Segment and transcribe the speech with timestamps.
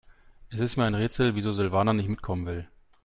[0.49, 2.67] Es ist mir ein Rätsel, wieso Silvana nicht mitkommen will.